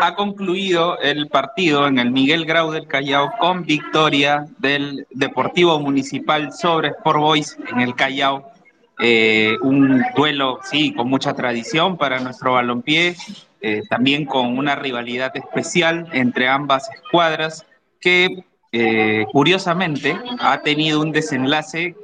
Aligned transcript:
ha 0.00 0.14
concluido 0.14 0.98
el 1.00 1.28
partido 1.28 1.86
en 1.86 1.98
el 1.98 2.10
Miguel 2.10 2.44
Grau 2.44 2.70
del 2.70 2.86
Callao 2.86 3.32
con 3.38 3.64
victoria 3.64 4.46
del 4.58 5.06
Deportivo 5.10 5.78
Municipal 5.80 6.52
sobre 6.52 6.88
Sport 6.88 7.18
Boys 7.20 7.58
en 7.70 7.80
el 7.80 7.94
Callao. 7.94 8.50
Eh, 8.98 9.56
un 9.62 10.02
duelo, 10.14 10.60
sí, 10.62 10.92
con 10.94 11.08
mucha 11.08 11.34
tradición 11.34 11.96
para 11.96 12.20
nuestro 12.20 12.54
balompié, 12.54 13.14
eh, 13.60 13.82
también 13.88 14.24
con 14.24 14.58
una 14.58 14.74
rivalidad 14.74 15.36
especial 15.36 16.08
entre 16.12 16.48
ambas 16.48 16.88
escuadras 16.90 17.66
que 18.00 18.44
eh, 18.72 19.26
curiosamente 19.32 20.18
ha 20.40 20.60
tenido 20.60 21.00
un 21.00 21.12
desenlace 21.12 21.94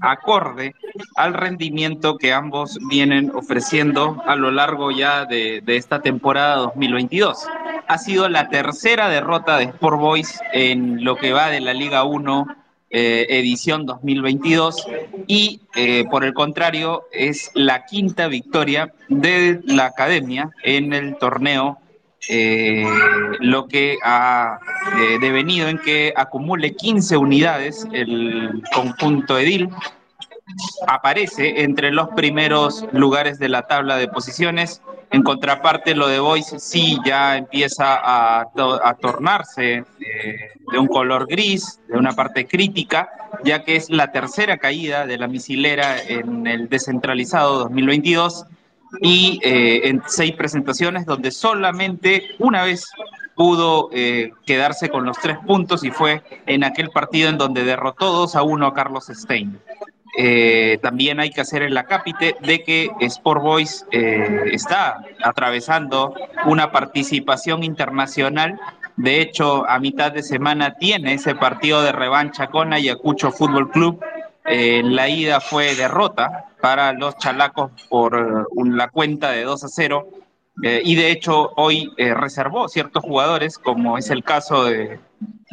acorde 0.00 0.74
al 1.16 1.34
rendimiento 1.34 2.16
que 2.18 2.32
ambos 2.32 2.78
vienen 2.88 3.30
ofreciendo 3.34 4.22
a 4.26 4.36
lo 4.36 4.50
largo 4.50 4.90
ya 4.90 5.24
de, 5.24 5.62
esta 5.66 6.00
temporada 6.00 6.56
2022. 6.56 7.46
Ha 7.86 7.98
sido 7.98 8.28
la 8.28 8.48
tercera 8.48 9.08
derrota 9.08 9.58
de 9.58 9.64
Sport 9.64 9.98
Boys 9.98 10.40
en 10.52 11.04
lo 11.04 11.16
que 11.16 11.32
va 11.32 11.50
de 11.50 11.60
la 11.60 11.74
Liga 11.74 12.04
1 12.04 12.46
eh, 12.94 13.26
edición 13.30 13.86
2022 13.86 14.86
y 15.26 15.62
eh, 15.74 16.04
por 16.10 16.24
el 16.24 16.34
contrario 16.34 17.04
es 17.10 17.50
la 17.54 17.86
quinta 17.86 18.28
victoria 18.28 18.92
de 19.08 19.62
la 19.64 19.86
academia 19.86 20.50
en 20.62 20.92
el 20.92 21.16
torneo 21.16 21.78
eh, 22.28 22.86
lo 23.40 23.66
que 23.66 23.98
ha 24.04 24.60
eh, 24.96 25.18
devenido 25.20 25.68
en 25.68 25.78
que 25.78 26.12
acumule 26.16 26.74
15 26.74 27.16
unidades 27.16 27.86
el 27.92 28.62
conjunto 28.72 29.38
Edil. 29.38 29.70
Aparece 30.86 31.62
entre 31.62 31.90
los 31.90 32.08
primeros 32.10 32.84
lugares 32.92 33.38
de 33.38 33.48
la 33.48 33.62
tabla 33.62 33.96
de 33.96 34.08
posiciones. 34.08 34.82
En 35.10 35.22
contraparte, 35.22 35.94
lo 35.94 36.08
de 36.08 36.20
Boys 36.20 36.54
sí 36.58 36.98
ya 37.04 37.36
empieza 37.36 38.00
a, 38.02 38.46
tornarse 39.00 39.74
eh, 39.74 39.84
de 40.70 40.78
un 40.78 40.86
color 40.86 41.26
gris, 41.26 41.80
de 41.88 41.98
una 41.98 42.12
parte 42.12 42.46
crítica, 42.46 43.10
ya 43.44 43.64
que 43.64 43.76
es 43.76 43.90
la 43.90 44.12
tercera 44.12 44.58
caída 44.58 45.06
de 45.06 45.18
la 45.18 45.28
misilera 45.28 46.00
en 46.00 46.46
el 46.46 46.68
descentralizado 46.68 47.58
2022 47.60 48.46
y 49.00 49.40
eh, 49.42 49.88
en 49.88 50.02
seis 50.06 50.32
presentaciones 50.32 51.06
donde 51.06 51.30
solamente 51.30 52.30
una 52.38 52.64
vez 52.64 52.90
pudo 53.34 53.88
eh, 53.92 54.32
quedarse 54.44 54.90
con 54.90 55.04
los 55.04 55.18
tres 55.18 55.38
puntos 55.46 55.84
y 55.84 55.90
fue 55.90 56.22
en 56.46 56.64
aquel 56.64 56.90
partido 56.90 57.30
en 57.30 57.38
donde 57.38 57.64
derrotó 57.64 58.12
2 58.12 58.36
a 58.36 58.42
1 58.42 58.66
a 58.66 58.74
Carlos 58.74 59.06
Stein. 59.08 59.58
Eh, 60.18 60.78
también 60.82 61.20
hay 61.20 61.30
que 61.30 61.40
hacer 61.40 61.62
el 61.62 61.76
acápite 61.78 62.36
de 62.42 62.62
que 62.62 62.90
Sport 63.00 63.42
Boys 63.42 63.86
está 63.90 65.02
atravesando 65.24 66.14
una 66.44 66.70
participación 66.70 67.64
internacional. 67.64 68.60
De 68.96 69.22
hecho, 69.22 69.66
a 69.66 69.78
mitad 69.78 70.12
de 70.12 70.22
semana 70.22 70.74
tiene 70.74 71.14
ese 71.14 71.34
partido 71.34 71.80
de 71.82 71.92
revancha 71.92 72.48
con 72.48 72.74
Ayacucho 72.74 73.32
Fútbol 73.32 73.70
Club. 73.70 74.04
La 74.44 75.08
ida 75.08 75.40
fue 75.40 75.74
derrota 75.74 76.46
para 76.62 76.92
los 76.92 77.18
chalacos 77.18 77.72
por 77.90 78.14
eh, 78.16 78.64
la 78.64 78.88
cuenta 78.88 79.32
de 79.32 79.42
2 79.42 79.64
a 79.64 79.68
0. 79.68 80.08
Eh, 80.62 80.80
y 80.84 80.94
de 80.94 81.10
hecho 81.10 81.50
hoy 81.56 81.92
eh, 81.96 82.14
reservó 82.14 82.68
ciertos 82.68 83.02
jugadores, 83.02 83.58
como 83.58 83.98
es 83.98 84.10
el 84.10 84.22
caso 84.22 84.64
de, 84.64 85.00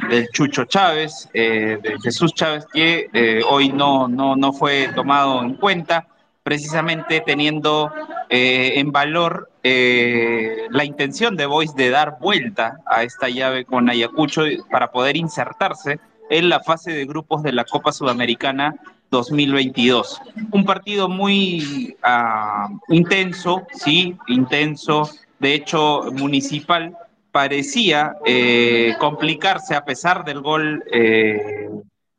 del 0.08 0.30
Chucho 0.30 0.66
Chávez, 0.66 1.28
de 1.34 1.98
Jesús 2.04 2.34
Chávez, 2.34 2.66
que 2.72 3.42
hoy 3.50 3.70
no, 3.70 4.08
no, 4.08 4.36
no 4.36 4.54
fue 4.54 4.90
tomado 4.94 5.42
en 5.42 5.56
cuenta, 5.56 6.08
precisamente 6.44 7.24
teniendo 7.26 7.92
en 8.30 8.92
valor 8.92 9.50
la 9.64 10.84
intención 10.84 11.36
de 11.36 11.46
Boys 11.46 11.76
de 11.76 11.90
dar 11.90 12.18
vuelta 12.20 12.80
a 12.86 13.04
esta 13.04 13.30
llave 13.30 13.66
con 13.66 13.90
Ayacucho 13.90 14.44
para 14.70 14.92
poder 14.92 15.16
insertarse 15.18 16.00
en 16.30 16.50
la 16.50 16.60
fase 16.62 16.92
de 16.92 17.06
grupos 17.06 17.44
de 17.44 17.52
la 17.52 17.66
Copa 17.66 17.92
Sudamericana 17.92 18.76
2022. 19.12 20.22
Un 20.52 20.66
partido 20.66 21.10
muy 21.10 21.98
ah, 22.04 22.70
intenso, 22.90 23.68
sí, 23.74 24.16
intenso. 24.28 25.10
De 25.40 25.54
hecho, 25.54 26.04
Municipal 26.14 26.96
parecía 27.32 28.16
eh, 28.26 28.96
complicarse 29.00 29.76
a 29.76 29.86
pesar 29.86 30.26
del 30.26 30.42
gol 30.42 30.84
eh, 30.92 31.70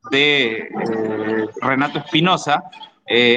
de 0.09 0.57
eh, 0.57 1.47
Renato 1.61 1.99
Espinosa 1.99 2.63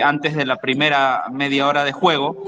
antes 0.05 0.37
de 0.37 0.47
la 0.47 0.59
primera 0.59 1.25
media 1.33 1.67
hora 1.67 1.83
de 1.83 1.91
juego. 1.91 2.45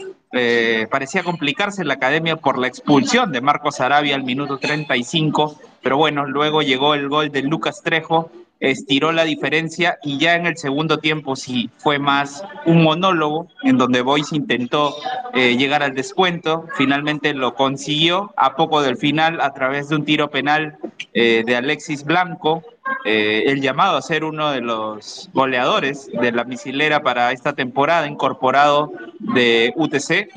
parecía 0.93 1.25
complicarse 1.25 1.85
la 1.85 1.95
academia 1.95 2.37
por 2.37 2.57
la 2.57 2.69
expulsión 2.69 3.33
de 3.33 3.41
Marcos 3.41 3.81
Arabia 3.81 4.15
al 4.15 4.23
minuto 4.23 4.59
35, 4.59 5.59
pero 5.87 5.99
bueno, 5.99 6.27
luego 6.27 6.63
llegó 6.63 6.95
el 6.95 7.09
gol 7.09 7.31
de 7.31 7.43
Lucas 7.43 7.81
Trejo 7.81 8.29
estiró 8.61 9.13
la 9.13 9.25
diferencia 9.25 9.99
y 10.03 10.19
ya 10.19 10.35
en 10.35 10.47
el 10.47 10.57
segundo 10.57 10.99
tiempo 10.99 11.37
sí 11.37 11.71
fue 11.79 11.99
más 11.99 12.43
un 12.65 12.83
monólogo 12.83 13.49
en 13.63 13.77
donde 13.79 14.01
Boyce 14.01 14.35
intentó 14.35 14.97
eh, 15.35 15.57
llegar 15.57 15.83
al 15.83 15.95
descuento, 15.95 16.67
finalmente 16.77 17.35
lo 17.35 17.55
consiguió 17.55 18.33
a 18.37 18.57
poco 18.57 18.81
del 18.83 18.97
final 18.97 19.41
a 19.41 19.53
través 19.53 19.89
de 19.89 19.97
un 19.97 20.05
tiro 20.05 20.31
penal 20.31 20.79
eh, 21.13 21.43
de 21.47 21.57
Alexis 21.57 22.05
Blanco, 22.05 22.63
eh, 23.05 23.45
el 23.47 23.61
llamado 23.61 23.97
a 23.97 24.03
ser 24.03 24.25
uno 24.25 24.51
de 24.51 24.63
los 24.63 25.29
goleadores 25.35 26.11
de 26.11 26.33
la 26.33 26.45
misilera 26.45 27.03
para 27.03 27.33
esta 27.33 27.53
temporada, 27.53 28.07
incorporado 28.09 28.93
de 29.21 29.73
UTC. 29.77 30.29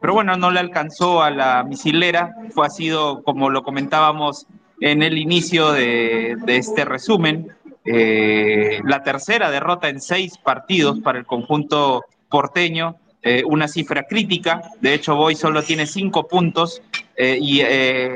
pero 0.00 0.14
bueno, 0.14 0.36
no 0.36 0.50
le 0.50 0.60
alcanzó 0.60 1.22
a 1.22 1.30
la 1.30 1.62
misilera, 1.64 2.34
fue 2.54 2.66
ha 2.66 2.70
sido, 2.70 3.22
como 3.22 3.50
lo 3.50 3.64
comentábamos, 3.64 4.46
en 4.80 5.02
el 5.02 5.18
inicio 5.18 5.72
de, 5.72 6.36
este 6.46 6.84
resumen. 6.84 7.48
Eh, 7.84 8.80
la 8.84 9.02
tercera 9.02 9.50
derrota 9.50 9.88
en 9.88 10.00
seis 10.00 10.38
partidos 10.38 11.00
para 11.00 11.18
el 11.18 11.26
conjunto 11.26 12.04
porteño, 12.30 12.96
eh, 13.22 13.42
una 13.46 13.68
cifra 13.68 14.04
crítica. 14.04 14.62
De 14.80 14.94
hecho, 14.94 15.16
Boy 15.16 15.34
solo 15.34 15.62
tiene 15.62 15.86
cinco 15.86 16.26
puntos 16.26 16.82
eh, 17.16 17.38
y, 17.40 17.62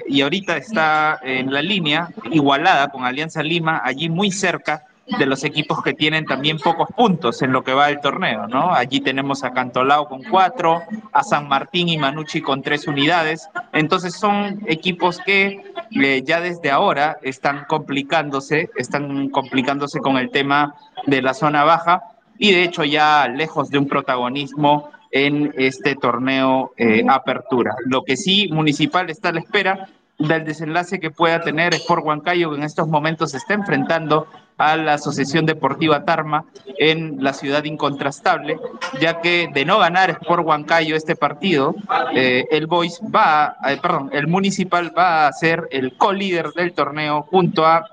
y, 0.09 0.23
ahorita 0.23 0.57
está 0.57 1.21
en 1.23 1.53
la 1.53 1.63
línea 1.63 2.09
igualada 2.31 2.89
con 2.89 3.05
Alianza 3.05 3.43
Lima, 3.43 3.81
allí 3.85 4.09
muy 4.09 4.31
cerca 4.31 4.85
de 5.17 5.27
los 5.27 5.45
equipos 5.45 5.83
que 5.83 5.95
tienen 5.95 6.27
también 6.27 6.59
pocos 6.59 6.89
puntos 6.95 7.41
en 7.43 7.53
lo 7.53 7.65
que 7.65 7.73
va 7.73 7.87
del 7.87 8.01
torneo, 8.01 8.47
¿no? 8.47 8.75
Allí 8.75 9.01
tenemos 9.01 9.43
a 9.43 9.53
Cantolao 9.53 10.09
con 10.09 10.23
cuatro, 10.25 10.83
a 11.13 11.23
San 11.23 11.49
Martín 11.49 11.89
y 11.89 11.97
Manucci 11.97 12.43
con 12.43 12.63
tres 12.63 12.87
unidades. 12.87 13.49
Entonces 13.73 14.15
son 14.15 14.61
equipos 14.67 15.19
que 15.25 15.63
ya 15.91 16.41
desde 16.41 16.71
ahora 16.71 17.19
están 17.22 17.65
complicándose, 17.66 18.71
están 18.76 19.28
complicándose 19.31 20.00
con 20.00 20.16
el 20.16 20.31
tema 20.31 20.75
de 21.06 21.22
la 21.22 21.34
zona 21.34 21.65
baja 21.65 22.03
y 22.38 22.53
de 22.53 22.65
hecho 22.65 22.84
ya 22.84 23.28
lejos 23.28 23.71
de 23.71 23.78
un 23.78 23.88
protagonismo 23.88 24.91
en 25.10 25.54
este 25.56 25.94
torneo 25.94 26.72
eh, 26.76 27.03
apertura. 27.09 27.75
Lo 27.87 28.03
que 28.03 28.16
sí, 28.16 28.49
Municipal 28.53 29.10
está 29.10 29.31
a 29.31 29.32
la 29.32 29.41
espera 29.41 29.88
del 30.19 30.45
desenlace 30.45 30.99
que 30.99 31.11
pueda 31.11 31.41
tener 31.41 31.75
Sport 31.75 32.05
Huancayo, 32.05 32.51
que 32.51 32.56
en 32.56 32.65
estos 32.65 32.89
momentos 32.89 33.31
se 33.31 33.37
está 33.37 33.55
enfrentando 33.55 34.27
a 34.56 34.77
la 34.77 34.95
Asociación 34.95 35.47
Deportiva 35.47 36.05
Tarma 36.05 36.45
en 36.79 37.23
la 37.23 37.33
ciudad 37.33 37.62
incontrastable, 37.65 38.59
ya 39.01 39.21
que 39.21 39.49
de 39.55 39.65
no 39.65 39.79
ganar 39.79 40.11
Sport 40.11 40.45
Huancayo 40.45 40.97
este 40.97 41.15
partido, 41.15 41.75
eh, 42.12 42.47
el 42.51 42.67
Boys 42.67 43.01
va, 43.15 43.56
eh, 43.69 43.79
perdón, 43.81 44.11
el 44.12 44.27
Municipal 44.27 44.93
va 44.97 45.29
a 45.29 45.33
ser 45.33 45.69
el 45.71 45.97
co-líder 45.97 46.50
del 46.50 46.73
torneo 46.73 47.23
junto 47.23 47.65
a 47.65 47.89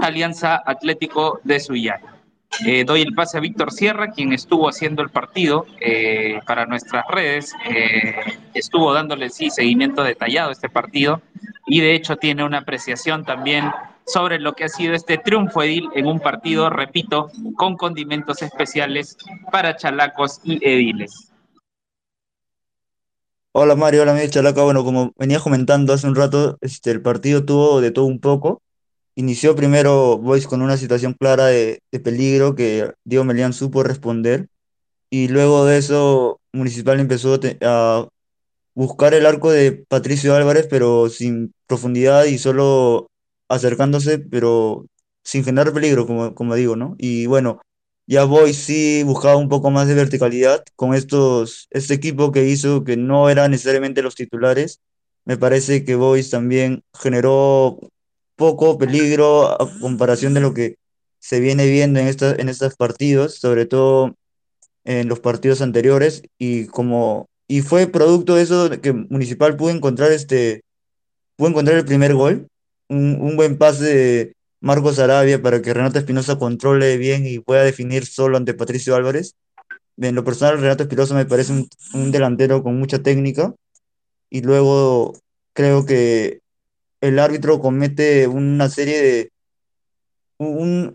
Alianza 0.00 0.62
Atlético 0.64 1.40
de 1.44 1.60
Suyana. 1.60 2.17
Eh, 2.66 2.84
doy 2.84 3.02
el 3.02 3.14
pase 3.14 3.38
a 3.38 3.40
Víctor 3.40 3.72
Sierra, 3.72 4.10
quien 4.10 4.32
estuvo 4.32 4.68
haciendo 4.68 5.02
el 5.02 5.10
partido 5.10 5.66
para 6.46 6.66
nuestras 6.66 7.04
redes, 7.08 7.54
estuvo 8.52 8.92
dándole 8.92 9.30
sí 9.30 9.50
seguimiento 9.50 10.02
detallado 10.02 10.48
a 10.48 10.52
este 10.52 10.68
partido 10.68 11.22
y 11.66 11.80
de 11.80 11.94
hecho 11.94 12.16
tiene 12.16 12.44
una 12.44 12.58
apreciación 12.58 13.24
también 13.24 13.70
sobre 14.08 14.38
lo 14.38 14.54
que 14.54 14.64
ha 14.64 14.68
sido 14.68 14.94
este 14.94 15.18
triunfo 15.18 15.62
edil 15.62 15.88
en 15.94 16.06
un 16.06 16.18
partido, 16.18 16.70
repito, 16.70 17.30
con 17.56 17.76
condimentos 17.76 18.42
especiales 18.42 19.16
para 19.52 19.76
chalacos 19.76 20.40
y 20.42 20.56
ediles. 20.66 21.30
Hola 23.52 23.76
Mario, 23.76 24.02
hola 24.02 24.14
Miguel 24.14 24.30
Chalaca. 24.30 24.62
Bueno, 24.62 24.84
como 24.84 25.12
venía 25.16 25.40
comentando 25.40 25.92
hace 25.92 26.06
un 26.06 26.14
rato, 26.14 26.58
este, 26.60 26.90
el 26.90 27.02
partido 27.02 27.44
tuvo 27.44 27.80
de 27.80 27.90
todo 27.90 28.06
un 28.06 28.20
poco. 28.20 28.62
Inició 29.18 29.56
primero 29.56 30.16
Boys 30.16 30.46
con 30.46 30.62
una 30.62 30.76
situación 30.76 31.12
clara 31.12 31.46
de, 31.46 31.82
peligro 32.04 32.54
que 32.54 32.92
Diego 33.02 33.24
Melián 33.24 33.52
supo 33.52 33.82
responder. 33.82 34.48
Y 35.10 35.26
luego 35.26 35.64
de 35.66 35.78
eso, 35.78 36.40
Municipal 36.52 37.00
empezó 37.00 37.40
a 37.62 38.06
buscar 38.74 39.14
el 39.14 39.26
arco 39.26 39.50
de 39.50 39.72
Patricio 39.88 40.36
Álvarez, 40.36 40.68
pero 40.70 41.08
sin 41.08 41.52
profundidad 41.66 42.26
y 42.26 42.38
solo 42.38 43.10
acercándose, 43.48 44.20
pero 44.20 44.86
sin 45.24 45.42
generar 45.44 45.72
peligro, 45.72 46.06
como, 46.06 46.32
como 46.36 46.54
digo, 46.54 46.76
¿no? 46.76 46.94
Y 46.96 47.26
bueno, 47.26 47.60
ya 48.06 48.22
voy 48.22 48.54
sí 48.54 49.02
buscaba 49.02 49.34
un 49.34 49.48
poco 49.48 49.72
más 49.72 49.88
de 49.88 49.94
verticalidad 49.94 50.62
con 50.76 50.94
estos, 50.94 51.66
este 51.70 51.94
equipo 51.94 52.30
que 52.30 52.46
hizo 52.46 52.84
que 52.84 52.96
no 52.96 53.30
eran 53.30 53.50
necesariamente 53.50 54.00
los 54.00 54.14
titulares, 54.14 54.80
me 55.24 55.36
parece 55.36 55.84
que 55.84 55.96
Boys 55.96 56.30
también 56.30 56.84
generó 56.94 57.80
poco 58.38 58.78
peligro 58.78 59.60
a 59.60 59.68
comparación 59.80 60.32
de 60.32 60.40
lo 60.40 60.54
que 60.54 60.76
se 61.18 61.40
viene 61.40 61.66
viendo 61.66 61.98
en, 62.00 62.06
esta, 62.06 62.34
en 62.36 62.48
estos 62.48 62.76
partidos, 62.76 63.34
sobre 63.34 63.66
todo 63.66 64.14
en 64.84 65.08
los 65.08 65.20
partidos 65.20 65.60
anteriores, 65.60 66.22
y 66.38 66.66
como 66.66 67.26
y 67.48 67.62
fue 67.62 67.88
producto 67.88 68.36
de 68.36 68.42
eso 68.42 68.70
que 68.80 68.92
Municipal 68.92 69.56
pudo 69.56 69.70
encontrar 69.70 70.12
este 70.12 70.62
pudo 71.36 71.48
encontrar 71.48 71.78
el 71.78 71.84
primer 71.84 72.14
gol, 72.14 72.48
un, 72.88 73.18
un 73.20 73.36
buen 73.36 73.58
pase 73.58 73.84
de 73.84 74.32
Marcos 74.60 74.98
Arabia 74.98 75.42
para 75.42 75.60
que 75.60 75.74
Renato 75.74 75.98
Espinosa 75.98 76.38
controle 76.38 76.96
bien 76.96 77.26
y 77.26 77.40
pueda 77.40 77.64
definir 77.64 78.06
solo 78.06 78.36
ante 78.36 78.54
Patricio 78.54 78.94
Álvarez. 78.94 79.34
En 79.96 80.14
lo 80.14 80.24
personal, 80.24 80.60
Renato 80.60 80.84
Espinosa 80.84 81.14
me 81.14 81.26
parece 81.26 81.52
un, 81.52 81.68
un 81.94 82.12
delantero 82.12 82.62
con 82.62 82.78
mucha 82.78 83.02
técnica 83.02 83.54
y 84.30 84.42
luego 84.42 85.14
creo 85.54 85.84
que 85.86 86.40
el 87.00 87.18
árbitro 87.18 87.60
comete 87.60 88.26
una 88.26 88.68
serie 88.68 89.02
de 89.02 89.32
un, 90.38 90.94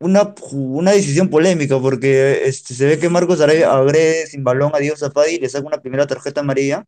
una, 0.00 0.34
una 0.52 0.92
decisión 0.92 1.28
polémica 1.30 1.78
porque 1.80 2.42
este, 2.44 2.74
se 2.74 2.86
ve 2.86 2.98
que 2.98 3.08
Marcos 3.08 3.40
Arabia 3.40 3.72
agrede 3.72 4.26
sin 4.26 4.44
balón 4.44 4.72
a 4.74 4.78
Diego 4.78 4.96
Zapadi 4.96 5.38
le 5.38 5.48
saca 5.48 5.66
una 5.66 5.80
primera 5.80 6.06
tarjeta 6.06 6.40
amarilla 6.40 6.84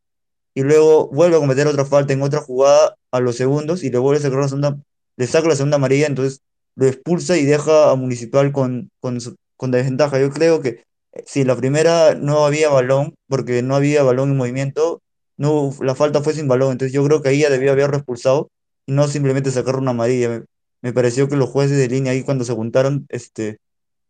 y 0.54 0.62
luego 0.62 1.08
vuelve 1.08 1.36
a 1.36 1.40
cometer 1.40 1.66
otra 1.66 1.84
falta 1.84 2.12
en 2.12 2.22
otra 2.22 2.40
jugada 2.40 2.96
a 3.10 3.20
los 3.20 3.36
segundos 3.36 3.82
y 3.84 3.90
le 3.90 3.98
vuelve 3.98 4.18
a 4.20 4.22
sacar 4.22 4.40
la 4.40 4.48
segunda, 4.48 4.78
le 5.16 5.26
saca 5.26 5.48
la 5.48 5.56
segunda 5.56 5.76
amarilla, 5.76 6.06
entonces 6.06 6.40
lo 6.76 6.86
expulsa 6.86 7.36
y 7.36 7.44
deja 7.44 7.90
a 7.90 7.94
Municipal 7.96 8.52
con, 8.52 8.90
con, 9.00 9.18
con 9.56 9.70
desventaja. 9.70 10.18
Yo 10.20 10.30
creo 10.30 10.60
que 10.60 10.84
eh, 11.12 11.24
si 11.26 11.44
la 11.44 11.56
primera 11.56 12.14
no 12.14 12.46
había 12.46 12.68
balón, 12.70 13.14
porque 13.28 13.62
no 13.62 13.76
había 13.76 14.02
balón 14.02 14.30
en 14.30 14.36
movimiento, 14.36 15.02
no, 15.40 15.74
la 15.80 15.94
falta 15.94 16.22
fue 16.22 16.34
sin 16.34 16.48
balón, 16.48 16.72
entonces 16.72 16.92
yo 16.92 17.02
creo 17.02 17.22
que 17.22 17.30
ahí 17.30 17.40
ya 17.40 17.48
debió 17.50 17.72
haberlo 17.72 17.96
expulsado 17.96 18.50
y 18.84 18.92
no 18.92 19.08
simplemente 19.08 19.50
sacar 19.50 19.76
una 19.76 19.92
amarilla. 19.92 20.44
Me, 20.82 20.92
pareció 20.92 21.28
que 21.30 21.36
los 21.36 21.48
jueces 21.48 21.78
de 21.78 21.88
línea 21.88 22.12
ahí 22.12 22.22
cuando 22.22 22.44
se 22.44 22.52
juntaron, 22.52 23.06
este, 23.08 23.58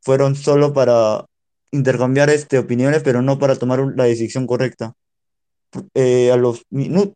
fueron 0.01 0.35
solo 0.35 0.73
para 0.73 1.27
intercambiar 1.71 2.31
este, 2.31 2.59
opiniones, 2.59 3.03
pero 3.05 3.23
no 3.23 3.39
para 3.39 3.55
tomar 3.55 3.81
la 3.97 4.05
decisión 4.05 4.49
correcta 4.49 4.95
eh, 5.95 6.33
a 6.33 6.37
los 6.37 6.65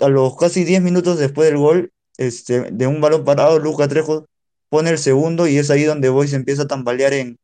a 0.01 0.09
los 0.09 0.37
casi 0.37 0.63
10 0.65 0.81
minutos 0.83 1.19
después 1.19 1.49
del 1.49 1.59
gol, 1.59 1.93
este, 2.17 2.71
de 2.71 2.87
un 2.87 3.01
balón 3.01 3.25
parado, 3.25 3.59
Luca 3.59 3.89
Trejo 3.89 4.27
pone 4.69 4.91
el 4.91 4.99
segundo 4.99 5.49
y 5.49 5.59
es 5.59 5.71
ahí 5.71 5.83
donde 5.83 6.09
Boys 6.09 6.35
empieza 6.35 6.63
a 6.63 6.69
tambalear 6.69 7.15
en, 7.15 7.39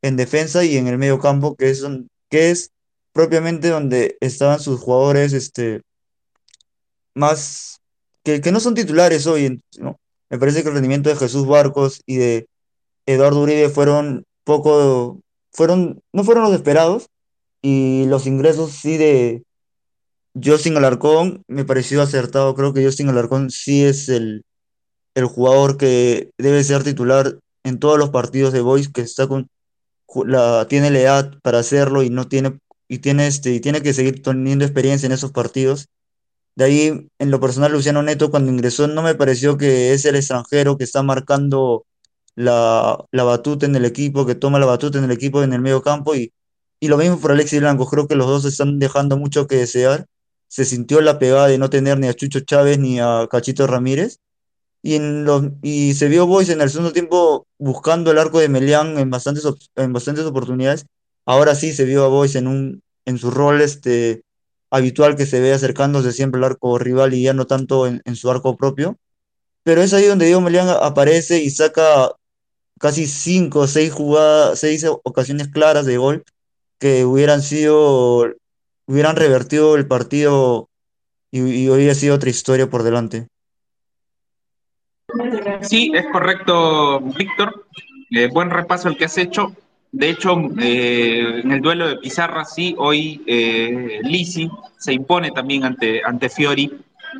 en 0.00 0.16
defensa 0.16 0.64
y 0.64 0.78
en 0.78 0.88
el 0.88 0.96
medio 0.96 1.18
campo, 1.20 1.56
que 1.56 1.68
es, 1.68 1.84
que 2.30 2.50
es 2.50 2.72
propiamente 3.12 3.68
donde 3.68 4.16
estaban 4.20 4.60
sus 4.60 4.80
jugadores 4.80 5.34
este, 5.34 5.82
más, 7.16 7.80
que, 8.22 8.40
no 8.52 8.60
son 8.60 8.74
titulares 8.74 9.26
hoy. 9.26 9.60
Me 10.30 10.38
parece 10.38 10.62
que 10.62 10.68
el 10.68 10.74
rendimiento 10.74 11.08
de 11.08 11.16
Jesús 11.16 11.46
Barcos 11.46 12.02
y 12.06 12.16
de 12.16 12.46
Eduardo 13.06 13.40
Uribe 13.40 13.68
fueron 13.70 14.24
poco, 14.44 15.20
fueron, 15.52 16.00
no 16.12 16.24
fueron 16.24 16.44
los 16.44 16.52
esperados 16.52 17.08
y 17.62 18.04
los 18.06 18.26
ingresos 18.26 18.72
sí 18.72 18.96
de 18.96 19.42
Justin 20.42 20.76
Alarcón 20.76 21.42
me 21.48 21.64
pareció 21.64 22.02
acertado. 22.02 22.54
Creo 22.54 22.74
que 22.74 22.84
Justin 22.84 23.08
Alarcón 23.08 23.50
sí 23.50 23.84
es 23.84 24.08
el, 24.08 24.44
el 25.14 25.24
jugador 25.24 25.78
que 25.78 26.30
debe 26.38 26.62
ser 26.64 26.84
titular 26.84 27.38
en 27.64 27.78
todos 27.78 27.98
los 27.98 28.10
partidos 28.10 28.52
de 28.52 28.60
Boys, 28.60 28.88
que 28.88 29.00
está 29.00 29.26
con 29.26 29.48
la, 30.26 30.66
tiene 30.68 30.90
la 30.90 31.00
edad 31.00 31.38
para 31.42 31.58
hacerlo 31.58 32.02
y 32.02 32.10
no 32.10 32.28
tiene, 32.28 32.58
y 32.88 32.98
tiene 32.98 33.26
este, 33.26 33.54
y 33.54 33.60
tiene 33.60 33.82
que 33.82 33.94
seguir 33.94 34.22
teniendo 34.22 34.64
experiencia 34.64 35.06
en 35.06 35.12
esos 35.12 35.32
partidos. 35.32 35.88
De 36.56 36.64
ahí, 36.64 37.08
en 37.18 37.30
lo 37.30 37.38
personal, 37.38 37.72
Luciano 37.72 38.02
Neto, 38.02 38.30
cuando 38.30 38.50
ingresó, 38.50 38.88
no 38.88 39.02
me 39.02 39.14
pareció 39.14 39.58
que 39.58 39.92
es 39.92 40.04
el 40.06 40.16
extranjero 40.16 40.78
que 40.78 40.84
está 40.84 41.02
marcando 41.02 41.84
la, 42.34 43.04
la 43.12 43.24
batuta 43.24 43.66
en 43.66 43.76
el 43.76 43.84
equipo, 43.84 44.26
que 44.26 44.34
toma 44.34 44.58
la 44.58 44.66
batuta 44.66 44.98
en 44.98 45.04
el 45.04 45.10
equipo 45.10 45.42
en 45.42 45.52
el 45.52 45.60
medio 45.60 45.82
campo. 45.82 46.14
Y, 46.14 46.32
y 46.80 46.88
lo 46.88 46.96
mismo 46.96 47.18
por 47.20 47.32
Alexis 47.32 47.60
Blanco. 47.60 47.86
Creo 47.86 48.08
que 48.08 48.16
los 48.16 48.26
dos 48.26 48.44
están 48.46 48.78
dejando 48.78 49.16
mucho 49.18 49.46
que 49.46 49.56
desear. 49.56 50.06
Se 50.48 50.64
sintió 50.64 51.00
la 51.02 51.18
pegada 51.18 51.48
de 51.48 51.58
no 51.58 51.70
tener 51.70 51.98
ni 51.98 52.08
a 52.08 52.14
Chucho 52.14 52.40
Chávez 52.40 52.78
ni 52.78 53.00
a 53.00 53.26
Cachito 53.30 53.66
Ramírez. 53.66 54.18
Y, 54.82 54.94
en 54.94 55.24
los, 55.24 55.44
y 55.62 55.94
se 55.94 56.08
vio 56.08 56.26
Boys 56.26 56.48
en 56.48 56.60
el 56.60 56.70
segundo 56.70 56.92
tiempo 56.92 57.46
buscando 57.58 58.12
el 58.12 58.18
arco 58.18 58.38
de 58.38 58.48
Melián 58.48 58.98
en 58.98 59.10
bastantes, 59.10 59.44
en 59.74 59.92
bastantes 59.92 60.24
oportunidades. 60.24 60.86
Ahora 61.26 61.54
sí 61.54 61.72
se 61.72 61.84
vio 61.84 62.04
a 62.04 62.08
Boys 62.08 62.36
en, 62.36 62.46
un, 62.46 62.82
en 63.04 63.18
su 63.18 63.30
rol 63.30 63.60
este, 63.60 64.22
habitual 64.76 65.16
que 65.16 65.26
se 65.26 65.40
ve 65.40 65.52
acercándose 65.52 66.12
siempre 66.12 66.38
al 66.38 66.44
arco 66.44 66.78
rival 66.78 67.14
y 67.14 67.22
ya 67.22 67.32
no 67.32 67.46
tanto 67.46 67.86
en, 67.86 68.16
su 68.16 68.30
arco 68.30 68.56
propio. 68.56 68.96
Pero 69.62 69.82
es 69.82 69.92
ahí 69.92 70.06
donde 70.06 70.26
Diego 70.26 70.40
Melián 70.40 70.68
aparece 70.68 71.42
y 71.42 71.50
saca 71.50 72.12
casi 72.78 73.06
cinco 73.06 73.60
o 73.60 73.66
seis 73.66 73.92
jugadas, 73.92 74.58
seis 74.58 74.84
ocasiones 74.84 75.48
claras 75.48 75.86
de 75.86 75.96
gol 75.96 76.24
que 76.78 77.04
hubieran 77.04 77.42
sido, 77.42 78.34
hubieran 78.86 79.16
revertido 79.16 79.76
el 79.76 79.86
partido 79.86 80.68
y, 81.30 81.40
y 81.40 81.68
hubiera 81.70 81.94
sido 81.94 82.14
otra 82.14 82.30
historia 82.30 82.68
por 82.68 82.82
delante. 82.82 83.28
Sí, 85.62 85.92
es 85.94 86.06
correcto, 86.12 87.00
Víctor. 87.00 87.66
Eh, 88.10 88.28
buen 88.28 88.50
repaso 88.50 88.88
el 88.88 88.96
que 88.96 89.06
has 89.06 89.18
hecho. 89.18 89.54
De 89.96 90.10
hecho, 90.10 90.36
eh, 90.60 91.40
en 91.42 91.52
el 91.52 91.62
duelo 91.62 91.88
de 91.88 91.96
Pizarra, 91.96 92.44
sí, 92.44 92.74
hoy 92.76 93.22
eh, 93.26 94.00
Lisi 94.02 94.50
se 94.76 94.92
impone 94.92 95.30
también 95.30 95.64
ante, 95.64 96.02
ante 96.04 96.28
Fiori 96.28 96.70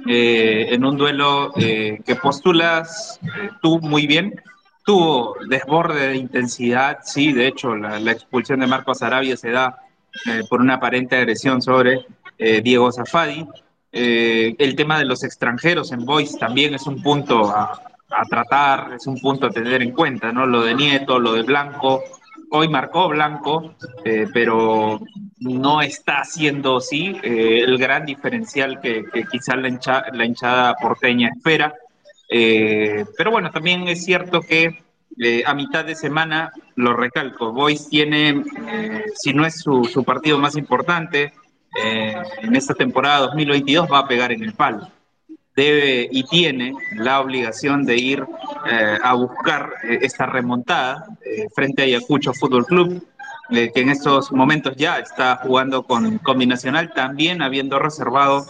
eh, 0.07 0.67
en 0.71 0.85
un 0.85 0.99
duelo 0.99 1.53
eh, 1.57 2.03
que 2.05 2.17
postulas 2.17 3.19
tú 3.63 3.81
muy 3.81 4.07
bien. 4.07 4.43
Tuvo 4.85 5.37
desborde 5.49 6.09
de 6.09 6.17
intensidad, 6.17 6.99
sí, 7.03 7.33
de 7.33 7.47
hecho, 7.47 7.75
la, 7.75 8.13
expulsión 8.13 8.61
de 8.61 8.67
Marcos 8.67 9.01
Arabia 9.01 9.39
se 9.39 9.53
da 9.53 9.79
por 10.51 10.61
una 10.61 10.75
aparente 10.75 11.17
agresión 11.17 11.63
sobre 11.63 12.05
Diego 12.63 12.93
Zafadi. 12.93 13.47
El 13.91 14.77
tema 14.77 14.99
de 14.99 15.07
los 15.07 15.25
extranjeros 15.25 15.93
en 15.93 16.05
Boys 16.05 16.39
también 16.39 16.75
es 16.75 16.87
un 16.87 17.03
punto 17.03 17.49
a 17.49 17.81
tratar, 18.29 18.93
es 18.95 19.07
un 19.07 19.19
punto 19.19 19.47
a 19.47 19.51
tener 19.51 19.83
en 19.83 19.93
cuenta, 19.93 20.31
¿no? 20.31 20.47
Lo 20.47 20.63
de 20.63 20.75
Nieto, 20.75 21.19
lo 21.19 21.33
de 21.33 21.43
Blanco. 21.43 22.05
Hoy 22.51 22.69
marcó 22.69 23.09
Blanco, 23.09 23.75
eh, 24.05 24.27
pero 24.33 25.01
no 25.41 25.83
está 25.83 26.21
haciendo, 26.21 26.81
sí, 26.81 27.17
eh, 27.23 27.61
el 27.65 27.77
gran 27.79 28.07
diferencial 28.07 28.81
que, 28.81 29.05
que 29.13 29.25
quizás 29.25 29.57
la, 29.57 29.69
hincha, 29.69 30.05
la, 30.13 30.25
hinchada 30.25 30.75
porteña 30.75 31.31
espera. 31.35 31.75
Eh, 32.31 33.05
pero 33.17 33.31
bueno, 33.31 33.51
también 33.51 33.89
es 33.89 34.05
cierto 34.05 34.41
que 34.41 34.85
a 35.47 35.55
mitad 35.55 35.85
de 35.85 35.95
semana, 35.95 36.53
lo 36.75 36.93
recalco, 36.93 37.53
Boys 37.53 37.89
tiene, 37.89 38.45
si 39.15 39.33
no 39.33 39.47
es 39.47 39.61
su, 39.61 39.85
su 39.87 40.05
partido 40.05 40.39
más 40.39 40.57
importante, 40.57 41.33
en 41.75 42.55
esta 42.55 42.75
temporada 42.75 43.21
2022 43.21 43.91
va 43.91 44.01
a 44.01 44.09
pegar 44.09 44.33
en 44.33 44.43
el 44.43 44.53
palo 44.53 44.91
debe 45.57 46.09
y 46.13 46.23
tiene 46.25 46.75
la 46.93 47.21
obligación 47.21 47.85
de 47.85 47.97
ir 47.97 48.27
eh, 48.71 48.99
a 49.03 49.15
buscar 49.15 49.73
eh, 49.83 49.99
esta 50.03 50.27
remontada 50.27 51.07
eh, 51.25 51.49
frente 51.55 51.83
a 51.83 51.85
Ayacucho 51.87 52.35
Fútbol 52.35 52.67
Club, 52.67 53.03
que 53.49 53.71
en 53.75 53.91
estos 53.91 54.33
momentos 54.33 54.75
ya 54.77 54.99
está 54.99 55.37
jugando 55.37 55.85
con, 55.85 56.19
con 56.19 56.39
Binacional, 56.39 56.93
también 56.93 57.43
habiendo 57.43 57.79
reservado 57.79 58.45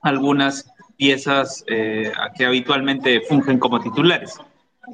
algunas 0.00 0.72
piezas 0.96 1.62
que 1.66 2.46
habitualmente 2.46 3.20
fungen 3.28 3.58
como 3.58 3.80
titulares. 3.80 4.38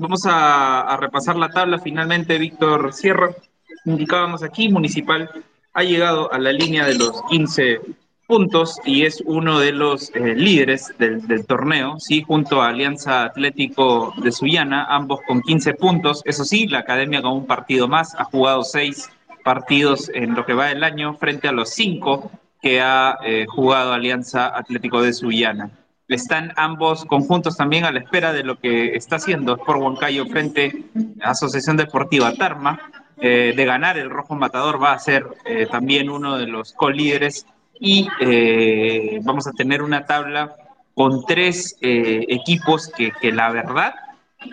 Vamos 0.00 0.26
a, 0.26 0.80
a 0.80 0.96
repasar 0.96 1.36
la 1.36 1.48
tabla 1.48 1.78
finalmente, 1.78 2.38
Víctor 2.38 2.92
Sierra. 2.92 3.36
Indicábamos 3.84 4.42
aquí, 4.42 4.68
Municipal 4.68 5.30
ha 5.76 5.84
llegado 5.84 6.32
a 6.32 6.38
la 6.38 6.52
línea 6.52 6.86
de 6.86 6.94
los 6.94 7.22
15 7.30 7.82
puntos 8.26 8.78
y 8.85 9.04
es 9.04 9.23
uno 9.25 9.59
de 9.59 9.73
los 9.73 10.11
eh, 10.14 10.35
líderes 10.35 10.92
del, 10.99 11.47
torneo, 11.47 11.99
sí, 11.99 12.23
junto 12.23 12.61
a 12.62 12.68
Alianza 12.68 13.25
Atlético 13.25 14.12
de 14.23 14.33
Sullana, 14.33 14.87
ambos 14.88 15.21
con 15.26 15.42
15 15.42 15.75
puntos. 15.75 16.23
Eso 16.25 16.45
sí, 16.45 16.66
la 16.66 16.80
academia 16.80 17.23
con 17.23 17.33
un 17.33 17.47
partido 17.47 17.88
más 17.88 18.14
ha 18.16 18.25
jugado 18.25 18.62
seis 18.64 19.09
partidos 19.45 20.11
en 20.12 20.35
lo 20.35 20.45
que 20.45 20.54
va 20.54 20.66
del 20.66 20.83
año 20.83 21.14
frente 21.14 21.49
a 21.49 21.52
los 21.52 21.71
cinco 21.71 22.30
que 22.61 22.80
ha 22.80 23.18
eh, 23.25 23.47
jugado 23.49 23.92
Alianza 23.92 24.56
Atlético 24.56 25.02
de 25.02 25.12
Sullana. 25.12 25.71
Están 26.09 26.52
ambos 26.56 27.04
conjuntos 27.04 27.56
también 27.56 27.85
a 27.85 27.92
la 27.92 28.00
espera 28.00 28.33
de 28.33 28.45
lo 28.45 28.59
que 28.59 28.95
está 28.95 29.16
haciendo 29.16 29.56
Sport 29.56 29.80
Huancayo 29.80 30.26
frente 30.26 30.85
a 31.21 31.30
Asociación 31.30 31.76
Deportiva 31.76 32.33
Tarma. 32.35 32.80
Eh, 33.18 33.54
de 33.56 33.64
ganar 33.64 33.97
el 33.97 34.11
Rojo 34.11 34.35
Matador 34.35 34.83
va 34.83 34.92
a 34.92 34.99
ser 34.99 35.26
eh, 35.47 35.66
también 35.71 36.11
uno 36.11 36.37
de 36.37 36.47
los 36.47 36.75
co-líderes 36.75 37.47
y 37.80 38.09
eh, 38.21 39.21
vamos 39.23 39.47
a 39.47 39.52
tener 39.52 39.83
una 39.83 40.04
tabla 40.06 40.54
con 40.95 41.25
tres 41.26 41.76
eh, 41.80 42.25
equipos 42.28 42.88
que, 42.88 43.12
que, 43.21 43.33
la 43.33 43.50
verdad 43.50 43.95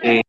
eh, 0.02 0.22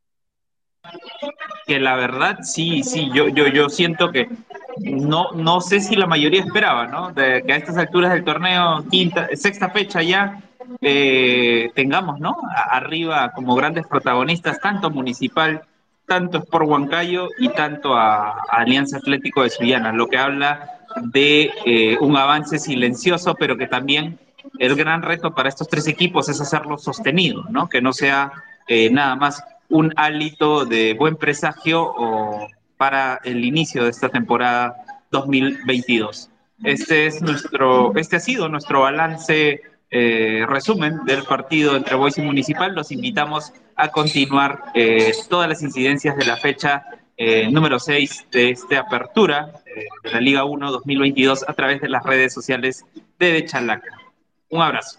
que 1.68 1.80
la 1.80 1.96
verdad 1.96 2.40
sí 2.44 2.84
sí 2.84 3.10
yo 3.14 3.28
yo 3.28 3.48
yo 3.48 3.70
siento 3.70 4.12
que 4.12 4.30
no 4.78 5.32
no 5.34 5.62
sé 5.62 5.82
si 5.82 5.96
la 5.96 6.06
mayoría 6.06 6.42
esperaba 6.42 6.88
no 6.88 7.14
que 7.14 7.44
a 7.52 7.56
estas 7.56 7.78
alturas 7.78 8.14
del 8.14 8.24
torneo 8.24 8.86
quinta 8.90 9.28
sexta 9.34 9.70
fecha 9.70 10.02
ya 10.02 10.42
eh, 10.82 11.72
tengamos, 11.76 12.20
¿no? 12.20 12.38
arriba 12.70 13.32
como 13.34 13.56
grandes 13.56 13.88
protagonistas, 13.88 14.60
tanto 14.60 14.90
Municipal, 14.90 15.64
tanto 16.06 16.40
Sport 16.40 16.68
Huancayo 16.68 17.30
y 17.38 17.50
tanto 17.50 17.96
a, 17.96 18.44
Alianza 18.50 18.98
Atlético 18.98 19.44
de 19.44 19.50
Sullana, 19.50 19.92
lo 19.92 20.08
que 20.08 20.18
habla 20.18 20.75
de 21.02 21.52
eh, 21.66 21.98
un 22.00 22.18
avance 22.18 22.60
silencioso, 22.60 23.36
pero 23.36 23.58
que 23.58 23.68
también 23.68 24.18
el 24.60 24.76
gran 24.76 25.02
reto 25.02 25.34
para 25.34 25.50
estos 25.50 25.68
tres 25.68 25.88
equipos 25.88 26.30
es 26.30 26.40
hacerlo 26.40 26.78
sostenido, 26.78 27.46
¿no? 27.50 27.68
Que 27.68 27.82
no 27.82 27.94
sea 27.94 28.32
eh, 28.68 28.90
nada 28.90 29.16
más 29.16 29.44
un 29.70 29.94
hálito 29.98 30.66
de 30.66 30.94
buen 30.94 31.16
presagio 31.16 31.84
o 31.84 32.48
para 32.78 33.20
el 33.24 33.44
inicio 33.44 33.84
de 33.84 33.90
esta 33.90 34.10
temporada 34.10 34.76
2022. 35.12 36.30
Este, 36.64 37.08
es 37.08 37.22
nuestro, 37.22 37.94
este 37.96 38.18
ha 38.18 38.20
sido 38.20 38.48
nuestro 38.48 38.82
balance 38.82 39.62
eh, 39.92 40.46
resumen 40.48 41.04
del 41.06 41.24
partido 41.24 41.76
entre 41.76 41.96
Boys 41.96 42.18
y 42.18 42.22
Municipal. 42.22 42.74
Los 42.76 42.92
invitamos 42.92 43.54
a 43.76 43.90
continuar 43.90 44.72
todas 45.30 45.50
las 45.50 45.62
incidencias 45.62 46.16
de 46.16 46.26
la 46.26 46.38
fecha 46.38 46.86
número 47.50 47.80
6 47.80 48.28
de 48.32 48.52
esta 48.52 48.82
apertura 48.82 49.52
de 49.76 50.12
la 50.12 50.22
Liga 50.22 50.46
1 50.46 50.72
2022 50.72 51.46
a 51.48 51.54
través 51.54 51.82
de 51.82 51.90
las 51.90 52.04
redes 52.04 52.34
sociales 52.34 52.86
de 53.20 53.46
Chalaca. 53.46 53.98
Un 54.50 54.62
abrazo. 54.62 54.98